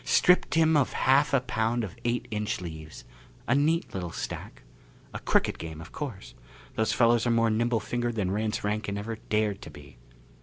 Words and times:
Stripped 0.03 0.55
him 0.55 0.75
of 0.75 0.93
half 0.93 1.31
a 1.31 1.41
pound 1.41 1.83
of 1.83 1.95
eight 2.03 2.27
inch 2.31 2.59
leaves 2.59 3.05
a 3.47 3.53
neat 3.53 3.93
little 3.93 4.09
stack. 4.11 4.63
A 5.13 5.19
crooked 5.19 5.59
game, 5.59 5.79
of 5.79 5.91
course. 5.91 6.33
Those 6.73 6.91
fellows 6.91 7.27
are 7.27 7.29
more 7.29 7.51
nimble 7.51 7.79
fingered 7.79 8.15
than 8.15 8.31
Rance 8.31 8.63
Rankin 8.63 8.97
ever 8.97 9.17
dared 9.29 9.61
to 9.61 9.69
be!" 9.69 9.99